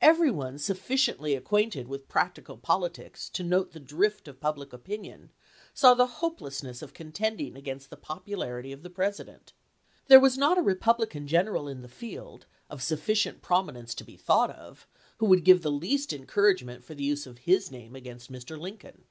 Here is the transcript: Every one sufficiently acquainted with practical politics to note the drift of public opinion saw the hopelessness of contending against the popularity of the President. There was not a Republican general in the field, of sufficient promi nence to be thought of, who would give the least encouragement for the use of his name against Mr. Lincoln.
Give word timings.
Every 0.00 0.30
one 0.30 0.58
sufficiently 0.58 1.34
acquainted 1.34 1.88
with 1.88 2.06
practical 2.06 2.56
politics 2.56 3.28
to 3.30 3.42
note 3.42 3.72
the 3.72 3.80
drift 3.80 4.28
of 4.28 4.38
public 4.38 4.72
opinion 4.72 5.32
saw 5.74 5.94
the 5.94 6.06
hopelessness 6.22 6.80
of 6.80 6.94
contending 6.94 7.56
against 7.56 7.90
the 7.90 7.96
popularity 7.96 8.70
of 8.70 8.84
the 8.84 8.88
President. 8.90 9.52
There 10.06 10.20
was 10.20 10.38
not 10.38 10.58
a 10.58 10.62
Republican 10.62 11.26
general 11.26 11.66
in 11.66 11.82
the 11.82 11.88
field, 11.88 12.46
of 12.70 12.84
sufficient 12.84 13.42
promi 13.42 13.70
nence 13.72 13.96
to 13.96 14.04
be 14.04 14.16
thought 14.16 14.50
of, 14.50 14.86
who 15.18 15.26
would 15.26 15.42
give 15.42 15.62
the 15.62 15.72
least 15.72 16.12
encouragement 16.12 16.84
for 16.84 16.94
the 16.94 17.02
use 17.02 17.26
of 17.26 17.38
his 17.38 17.72
name 17.72 17.96
against 17.96 18.30
Mr. 18.30 18.56
Lincoln. 18.56 19.02